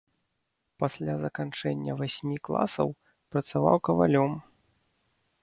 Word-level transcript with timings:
Пасля 0.83 1.13
заканчэння 1.25 1.97
васьмі 1.99 2.37
класаў 2.49 2.89
працаваў 3.37 3.77
кавалём. 3.91 4.31